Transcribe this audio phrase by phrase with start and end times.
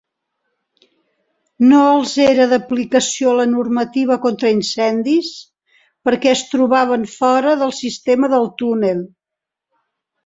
[1.71, 5.29] No els era d'aplicació la normativa contra incendis
[6.09, 9.07] perquè es trobaven fora del sistema del túnel.